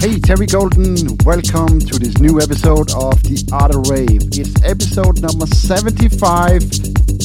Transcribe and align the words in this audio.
Hey, 0.00 0.18
Terry 0.18 0.46
Golden, 0.46 0.96
welcome 1.26 1.78
to 1.78 1.98
this 1.98 2.16
new 2.24 2.40
episode 2.40 2.88
of 2.96 3.20
The 3.20 3.36
Art 3.52 3.76
of 3.76 3.84
Rave. 3.92 4.32
It's 4.32 4.56
episode 4.64 5.20
number 5.20 5.44
75. 5.44 6.64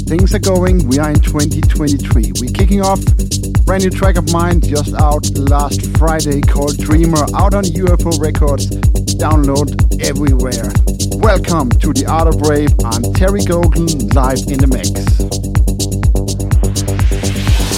Things 0.03 0.35
are 0.35 0.43
going, 0.43 0.85
we 0.91 0.99
are 0.99 1.07
in 1.07 1.21
2023. 1.23 2.35
We're 2.35 2.51
kicking 2.51 2.81
off 2.83 2.99
brand 3.63 3.87
new 3.87 3.95
track 3.95 4.17
of 4.17 4.29
mine 4.33 4.59
just 4.59 4.93
out 4.93 5.23
last 5.39 5.87
Friday 5.95 6.41
called 6.41 6.75
Dreamer, 6.75 7.23
out 7.31 7.55
on 7.55 7.63
UFO 7.63 8.11
Records. 8.19 8.67
Download 9.15 9.71
everywhere. 10.03 10.67
Welcome 11.23 11.71
to 11.79 11.95
The 11.95 12.03
Art 12.11 12.27
of 12.27 12.43
Rave. 12.43 12.75
I'm 12.83 13.07
Terry 13.15 13.47
Golden, 13.47 13.87
live 14.11 14.43
in 14.51 14.59
the 14.59 14.67
mix. 14.67 14.91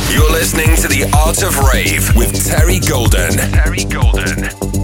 You're 0.10 0.32
listening 0.34 0.74
to 0.82 0.90
the 0.90 1.06
Art 1.14 1.46
of 1.46 1.54
Rave 1.70 2.18
with 2.18 2.34
Terry 2.50 2.82
Golden. 2.82 3.38
Terry 3.54 3.86
Golden. 3.86 4.77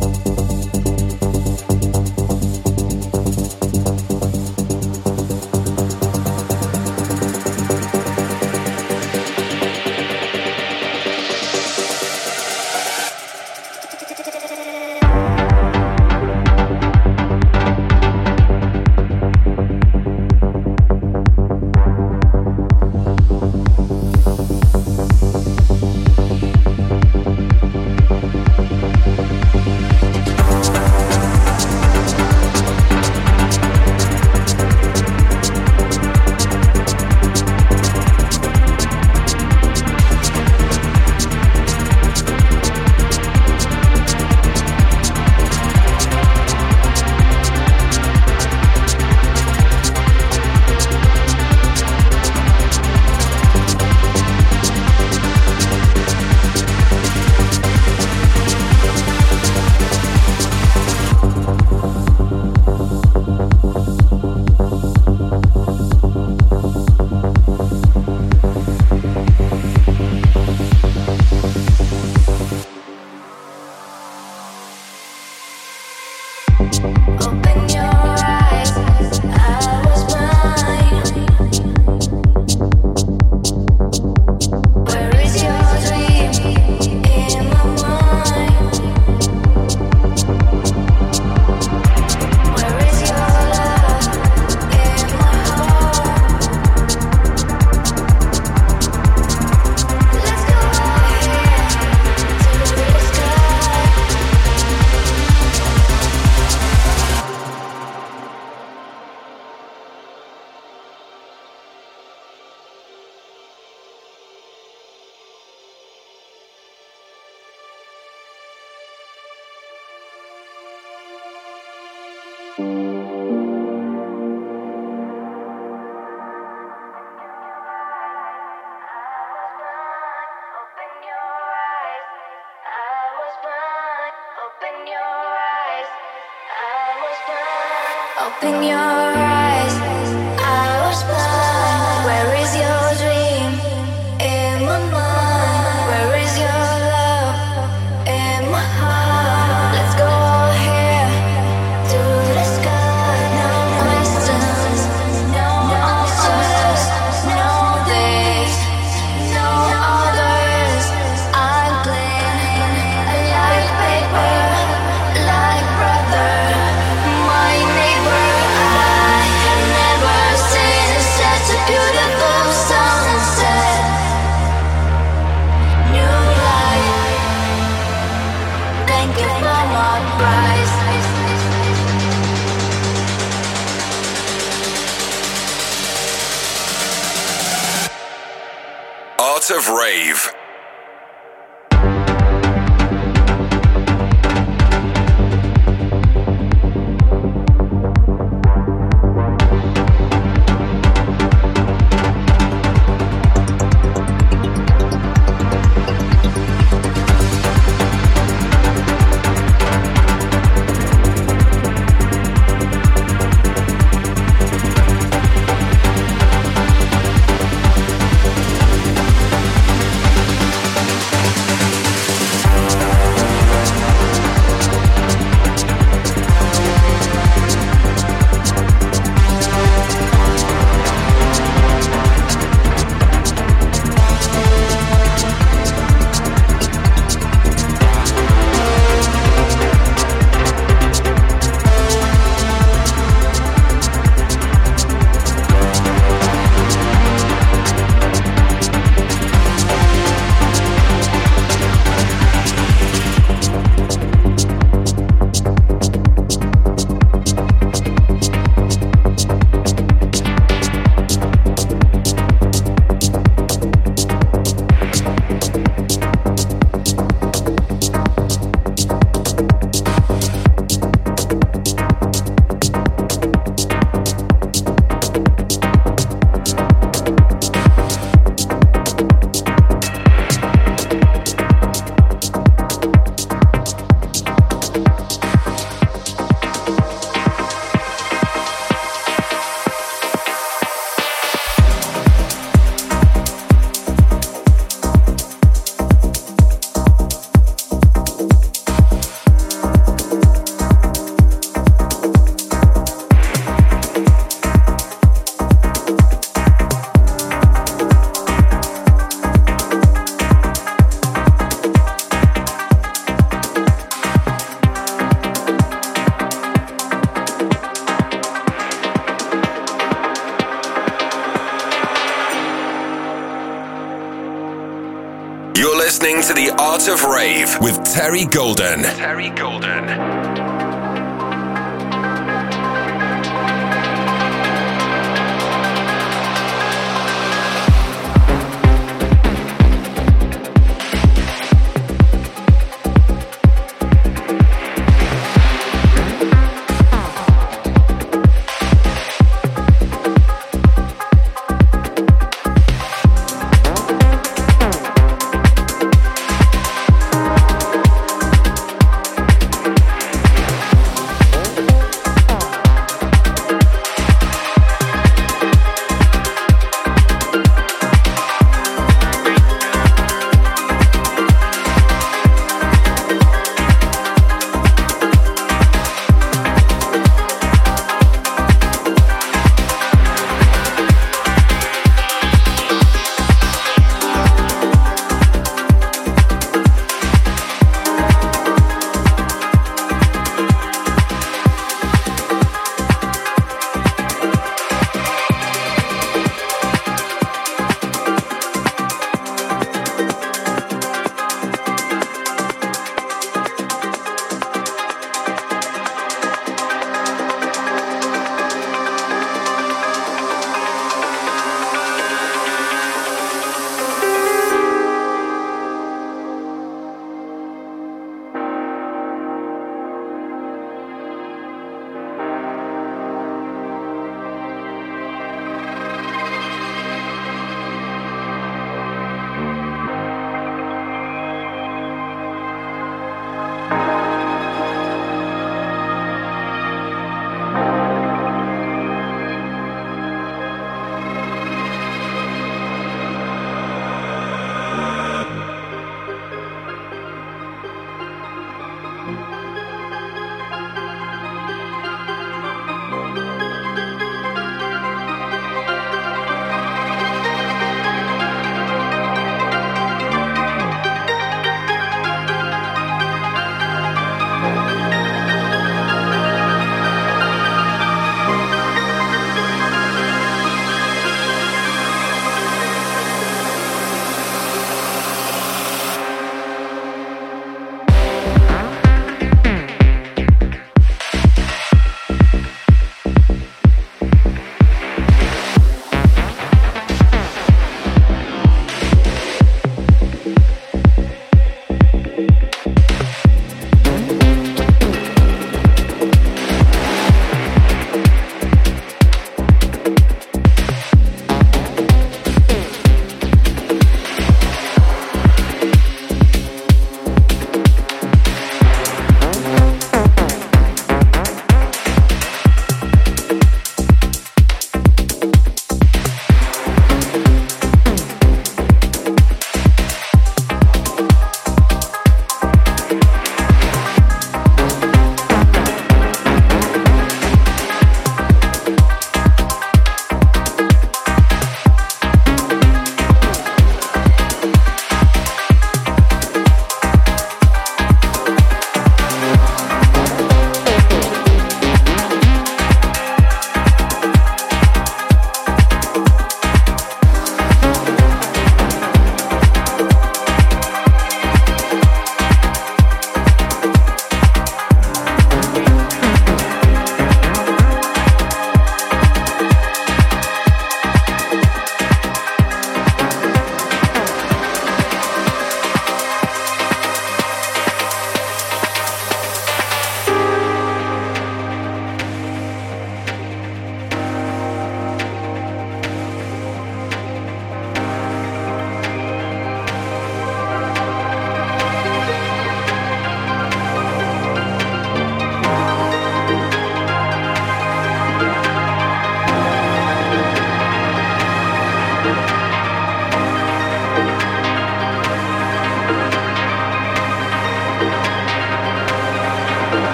Terry 327.94 328.26
Golden. 328.26 328.82
Terry 328.82 329.30
Golden. 329.30 329.53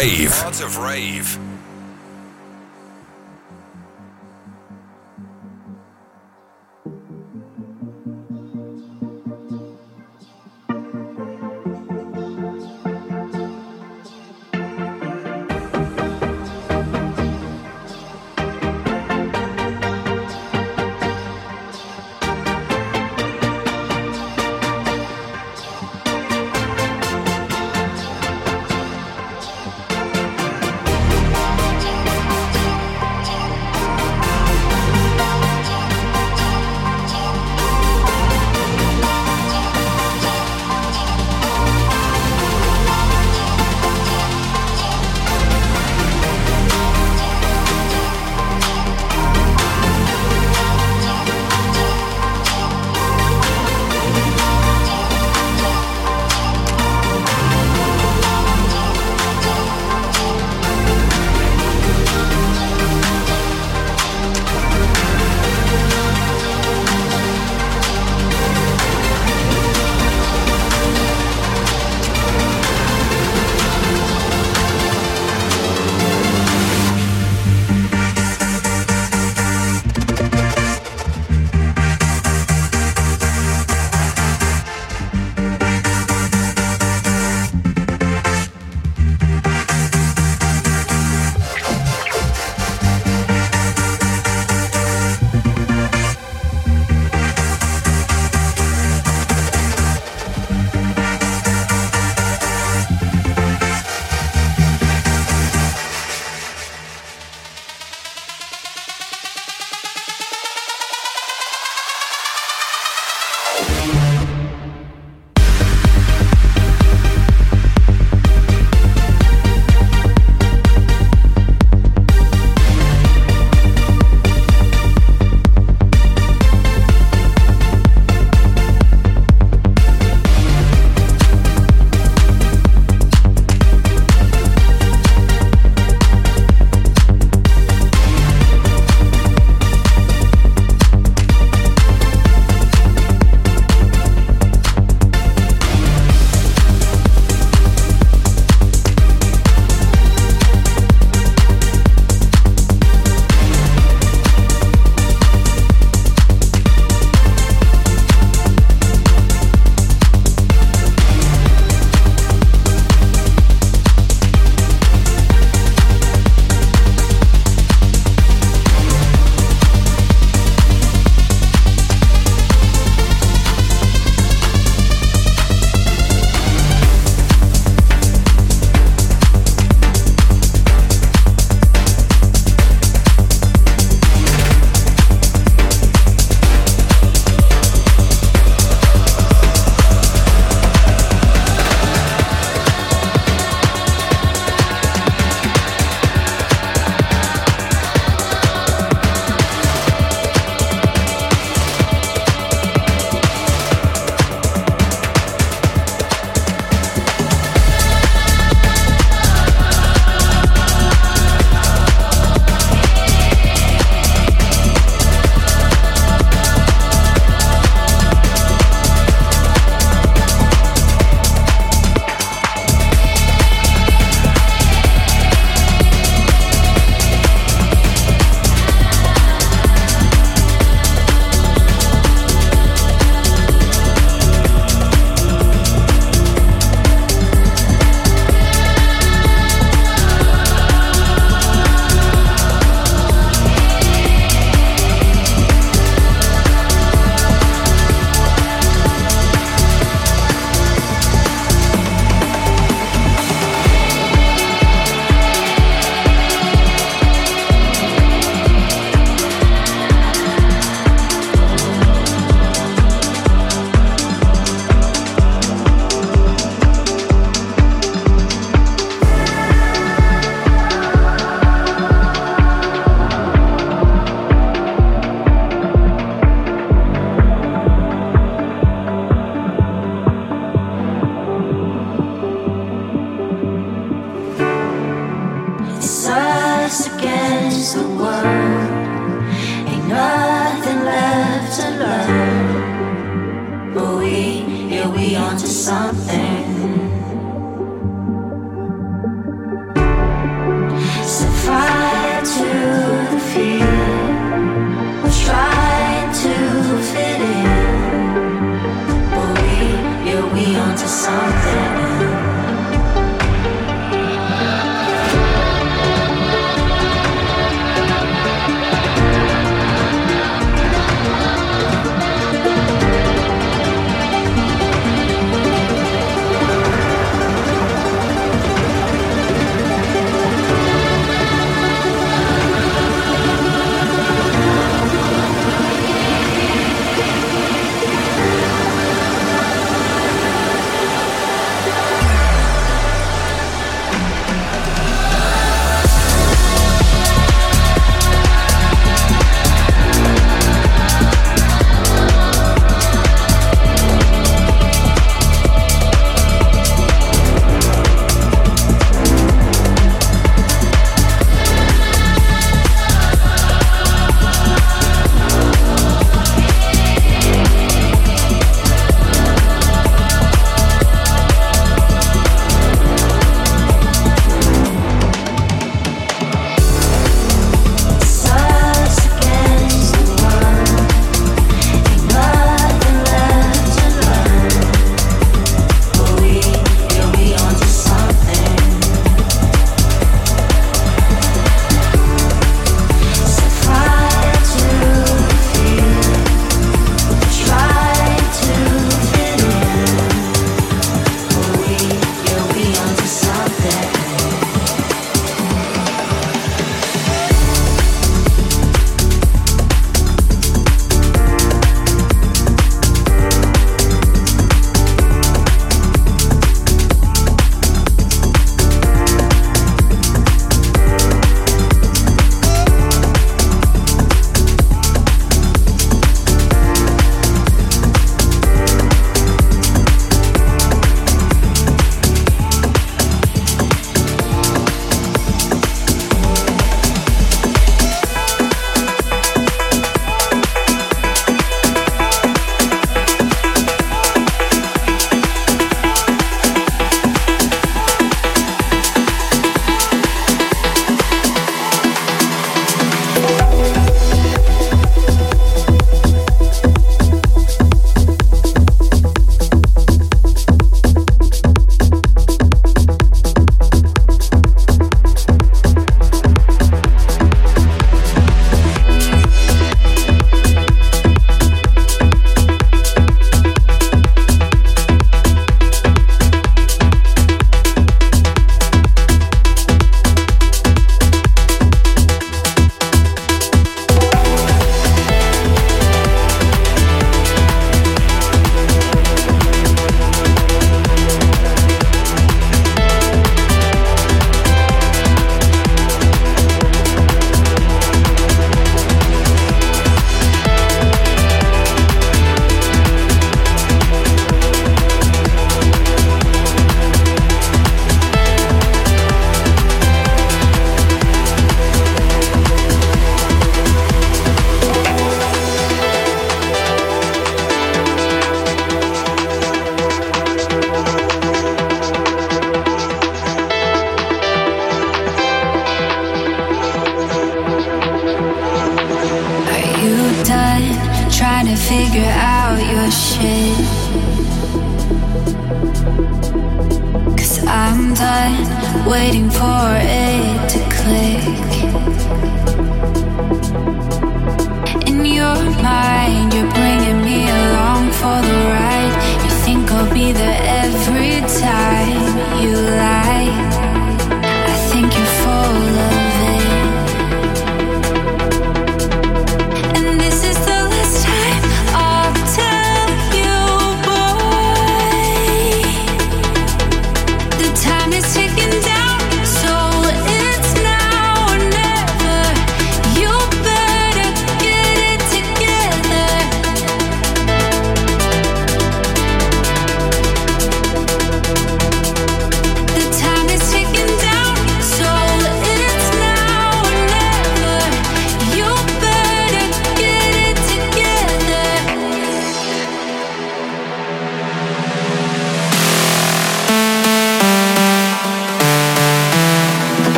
Rave. 0.00 0.49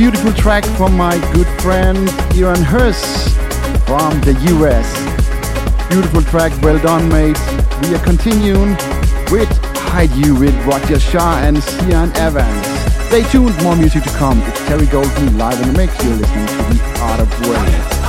Beautiful 0.00 0.32
track 0.32 0.64
from 0.78 0.96
my 0.96 1.18
good 1.34 1.46
friend 1.60 2.08
Iran 2.34 2.62
Hurst 2.62 3.36
from 3.86 4.18
the 4.22 4.32
US. 4.48 4.88
Beautiful 5.90 6.22
track, 6.22 6.52
well 6.62 6.78
done, 6.78 7.06
mate. 7.10 7.38
We 7.82 7.94
are 7.94 8.02
continuing 8.02 8.70
with 9.30 9.50
Hide 9.92 10.10
You 10.12 10.36
with 10.36 10.54
Roger 10.64 10.98
Shah 10.98 11.40
and 11.40 11.62
Cian 11.62 12.16
Evans. 12.16 12.66
Stay 13.08 13.24
tuned, 13.24 13.62
more 13.62 13.76
music 13.76 14.02
to 14.04 14.10
come. 14.16 14.40
It's 14.44 14.66
Terry 14.66 14.86
Golden 14.86 15.36
live 15.36 15.60
in 15.60 15.70
the 15.70 15.76
mix. 15.76 16.02
You're 16.02 16.14
listening 16.14 16.46
to 16.46 16.54
The 16.54 16.98
Art 17.00 17.20
of 17.20 17.40
Rave. 17.46 17.99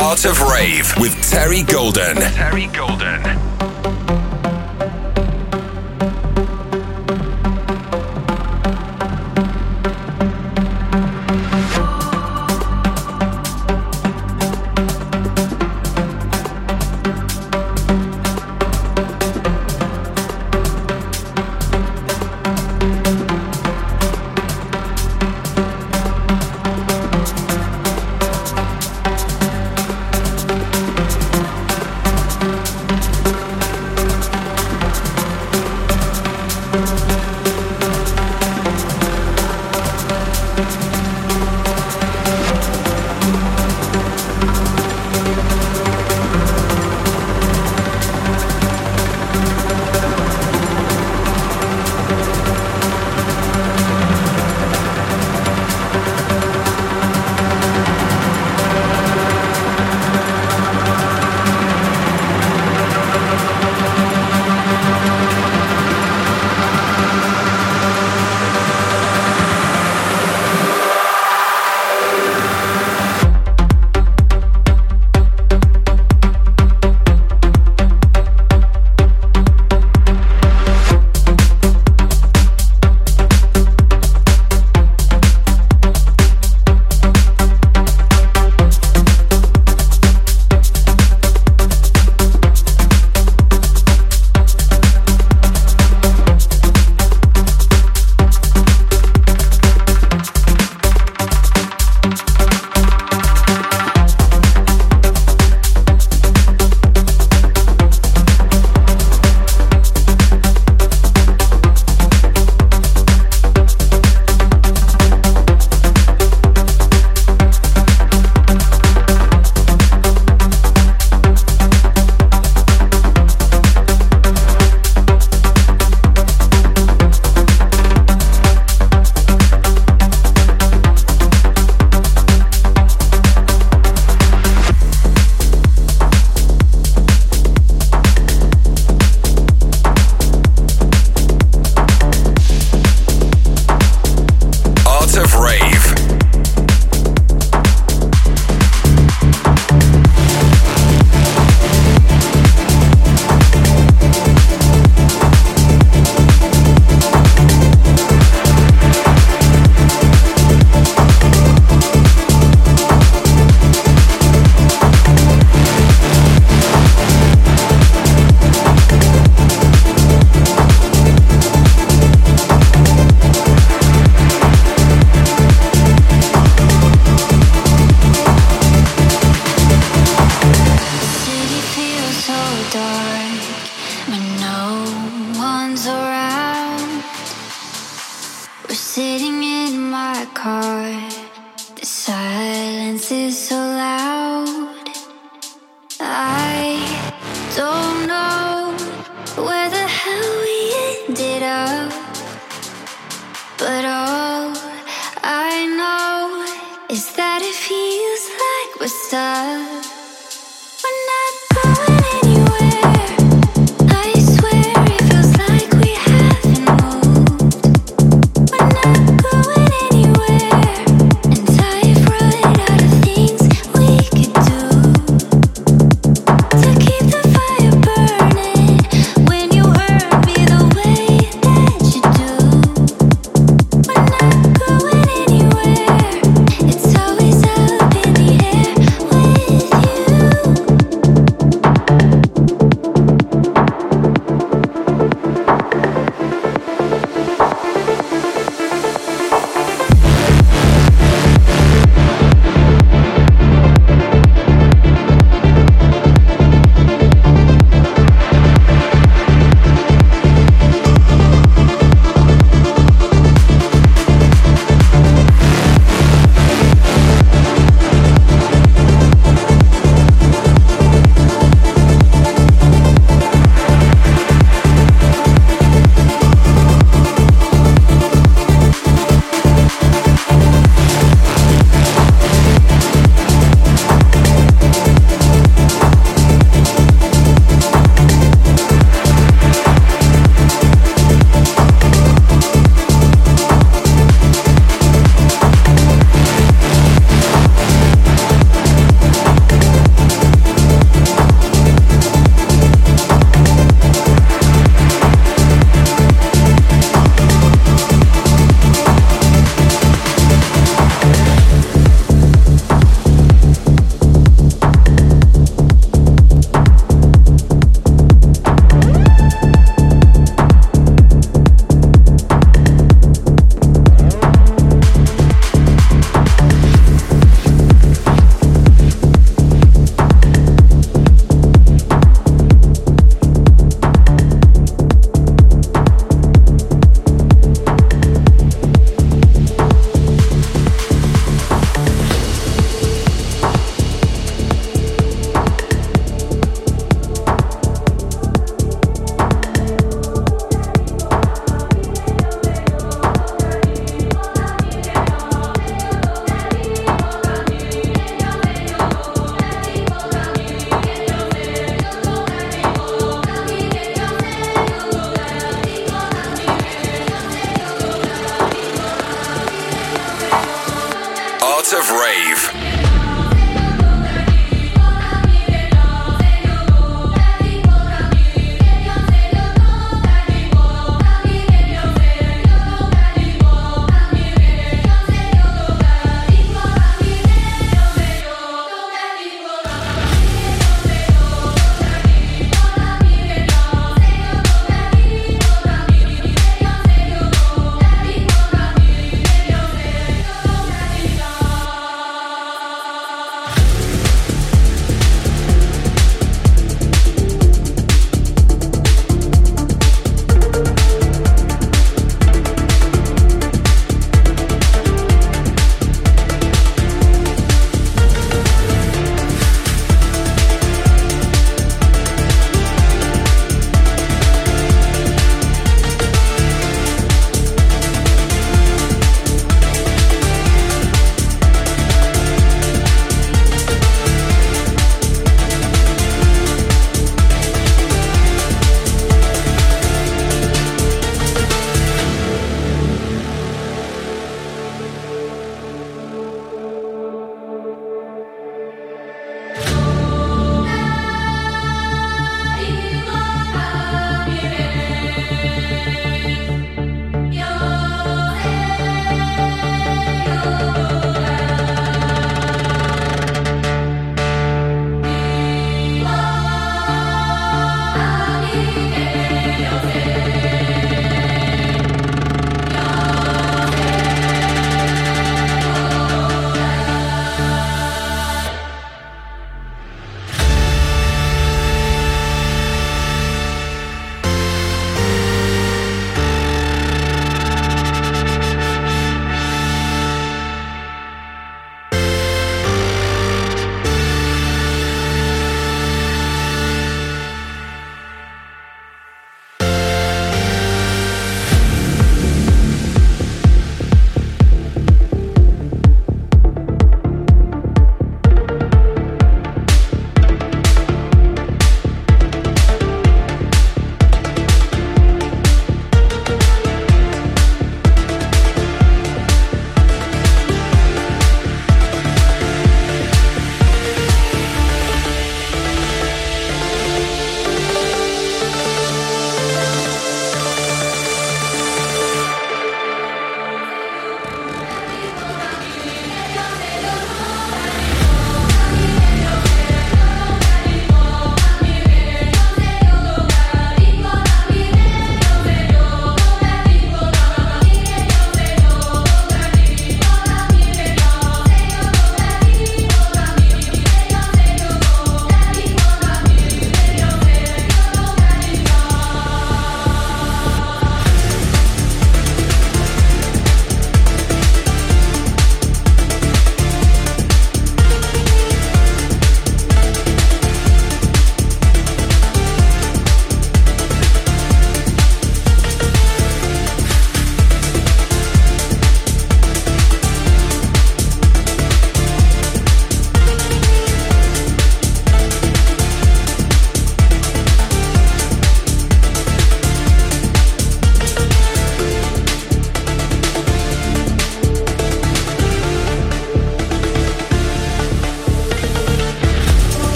Art 0.00 0.24
of 0.24 0.40
Rave 0.42 0.92
with 0.98 1.14
Terry 1.30 1.62
Golden. 1.62 2.16
Terry 2.16 2.66
Golden. 2.68 3.41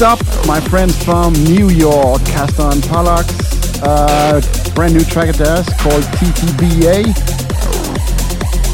Next 0.00 0.22
up, 0.22 0.46
my 0.46 0.60
friends 0.60 0.96
from 1.02 1.32
New 1.32 1.70
York, 1.70 2.24
Castor 2.24 2.70
and 2.70 2.80
Pollux. 2.84 3.82
Uh, 3.82 4.40
brand 4.72 4.94
new 4.94 5.00
track 5.00 5.28
of 5.28 5.36
theirs 5.36 5.66
called 5.80 6.04
TTBA. 6.04 7.16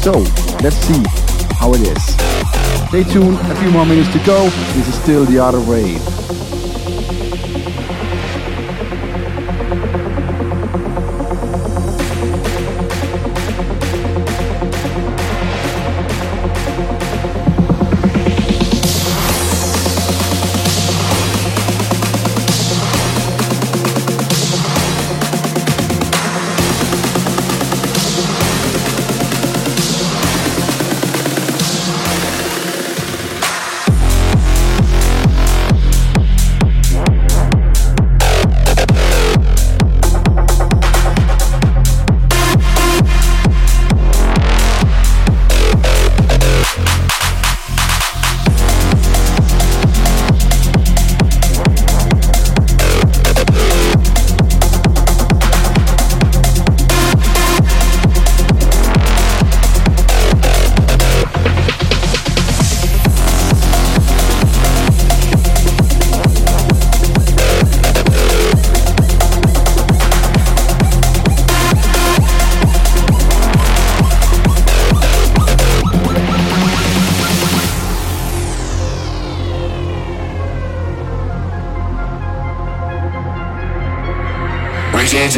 So, 0.03 0.11
let's 0.61 0.75
see 0.75 1.03
how 1.55 1.73
it 1.73 1.81
is. 1.81 2.03
Stay 2.89 3.11
tuned, 3.11 3.39
a 3.39 3.55
few 3.55 3.71
more 3.71 3.87
minutes 3.87 4.13
to 4.13 4.23
go. 4.23 4.43
This 4.75 4.87
is 4.87 5.01
still 5.01 5.25
the 5.25 5.39
Art 5.39 5.55
of 5.55 5.67
Rave. 5.67 6.14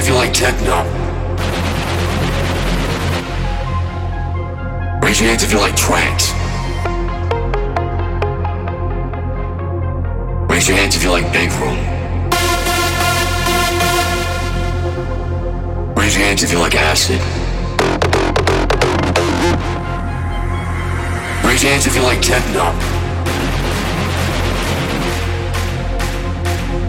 You 0.08 0.14
like 0.14 0.32
techno. 0.32 0.84
Raise 5.04 5.20
your 5.20 5.28
hands 5.28 5.44
if 5.44 5.52
you 5.52 5.60
like 5.60 5.76
trance. 5.76 6.32
Raise 10.50 10.66
your 10.70 10.78
hands 10.78 10.96
if 10.96 11.04
you 11.04 11.12
like 11.12 11.30
big 11.34 11.52
room. 11.60 11.78
Raise 15.98 16.16
your 16.16 16.26
hands 16.26 16.42
if 16.42 16.54
you 16.54 16.60
like 16.60 16.76
acid. 16.76 17.20
Raise 21.46 21.64
your 21.64 21.72
hands 21.74 21.86
if 21.86 21.96
you 21.98 22.02
like 22.04 22.22
techno. 22.22 22.72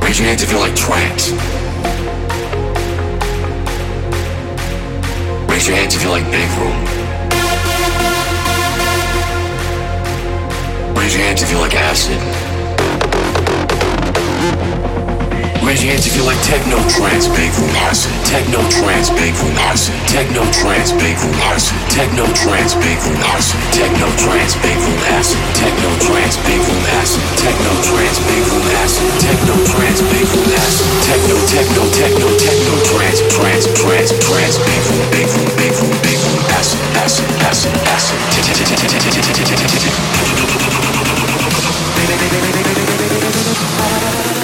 Raise 0.06 0.20
your 0.20 0.28
hands 0.28 0.42
if 0.44 0.52
you 0.52 0.58
like 0.60 0.76
trance. 0.76 1.47
Your 5.68 5.76
hands 5.76 5.94
if 5.94 6.02
you 6.02 6.08
like 6.08 6.24
big 6.30 6.48
room. 6.56 6.84
Raise 10.96 11.14
your 11.14 11.24
hands 11.24 11.42
if 11.42 11.50
you 11.50 11.58
like 11.58 11.74
acid. 11.74 12.18
Raise 15.68 15.84
your 15.84 15.92
hands 15.92 16.08
if 16.08 16.16
you 16.16 16.24
like 16.24 16.40
techno 16.40 16.80
trance, 16.88 17.28
big 17.28 17.52
room 17.60 17.68
acid. 17.84 18.08
Techno 18.24 18.64
trance, 18.72 19.12
big 19.12 19.36
room 19.36 19.52
acid. 19.68 19.92
Techno 20.08 20.40
trance, 20.48 20.96
big 20.96 21.12
room 21.20 21.36
acid. 21.44 21.76
Techno 21.92 22.24
trance, 22.32 22.72
big 22.80 22.96
room 23.04 23.20
acid. 23.36 23.60
Techno 23.76 24.08
trance, 24.16 24.56
big 24.64 24.80
room 24.80 24.96
acid. 25.12 25.36
Techno 25.60 25.92
trance, 26.00 26.40
big 26.48 26.56
room 26.64 26.80
acid. 26.96 27.20
Techno 27.36 27.68
trance, 27.84 28.16
big 28.24 28.48
room 28.48 28.64
acid. 28.80 29.04
Techno 29.20 29.60
trance, 29.68 30.00
big 30.08 30.24
room 30.32 30.48
acid. 30.56 30.88
Techno, 31.04 31.36
techno, 31.52 31.84
techno, 31.92 32.32
techno 32.40 32.72
trance, 32.88 33.20
trance, 33.28 33.68
trance, 33.76 34.16
trance, 34.24 34.56
big 34.64 34.80
room, 34.88 35.04
big 35.12 35.28
room, 35.36 35.52
big 35.52 35.76
room, 35.84 35.92
big 36.00 36.16
room 36.16 36.40
acid, 36.56 36.80
acid, 36.96 37.28
acid, 37.44 37.76
acid. 37.92 38.16
Thank 43.78 44.37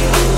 you. 0.00 0.31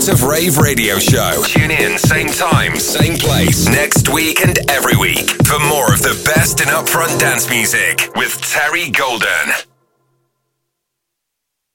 Art 0.00 0.08
of 0.08 0.22
Rave 0.22 0.56
radio 0.56 0.98
show. 0.98 1.42
Tune 1.44 1.70
in, 1.70 1.98
same 1.98 2.28
time, 2.28 2.76
same 2.76 3.18
place, 3.18 3.68
next 3.68 4.08
week 4.08 4.40
and 4.40 4.58
every 4.70 4.96
week 4.96 5.28
for 5.44 5.58
more 5.58 5.92
of 5.92 6.00
the 6.00 6.18
best 6.24 6.62
in 6.62 6.68
upfront 6.68 7.20
dance 7.20 7.50
music 7.50 8.08
with 8.16 8.40
Terry 8.40 8.88
Golden. 8.88 9.69